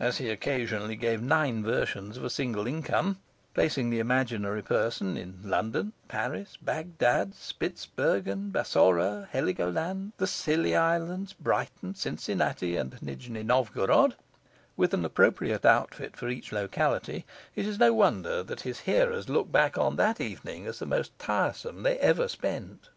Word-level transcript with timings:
As 0.00 0.18
he 0.18 0.28
occasionally 0.28 0.96
gave 0.96 1.22
nine 1.22 1.62
versions 1.62 2.16
of 2.16 2.24
a 2.24 2.30
single 2.30 2.66
income, 2.66 3.20
placing 3.54 3.90
the 3.90 4.00
imaginary 4.00 4.60
person 4.60 5.16
in 5.16 5.38
London, 5.44 5.92
Paris, 6.08 6.58
Bagdad, 6.60 7.32
Spitzbergen, 7.36 8.50
Bassorah, 8.50 9.28
Heligoland, 9.32 10.14
the 10.16 10.26
Scilly 10.26 10.74
Islands, 10.74 11.32
Brighton, 11.32 11.94
Cincinnati, 11.94 12.76
and 12.76 12.98
Nijni 13.00 13.44
Novgorod, 13.44 14.16
with 14.76 14.92
an 14.94 15.04
appropriate 15.04 15.64
outfit 15.64 16.16
for 16.16 16.28
each 16.28 16.50
locality, 16.50 17.24
it 17.54 17.64
is 17.64 17.78
no 17.78 17.92
wonder 17.94 18.42
that 18.42 18.62
his 18.62 18.80
hearers 18.80 19.28
look 19.28 19.52
back 19.52 19.78
on 19.78 19.94
that 19.94 20.20
evening 20.20 20.66
as 20.66 20.80
the 20.80 20.86
most 20.86 21.16
tiresome 21.20 21.84
they 21.84 21.96
ever 22.00 22.26
spent. 22.26 22.88